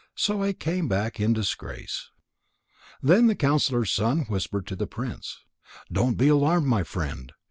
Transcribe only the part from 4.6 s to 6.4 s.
to the prince: "Don't be